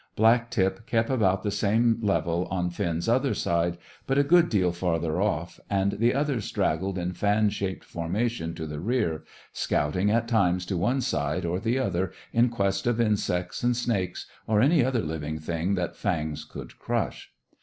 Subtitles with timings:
[0.15, 3.77] Black tip kept about the same level on Finn's other side,
[4.07, 8.65] but a good deal farther off, and the others straggled in fan shaped formation to
[8.65, 13.61] the rear, scouting at times to one side or the other in quest of insects
[13.61, 17.31] and snakes, or any other living thing that fangs could crush.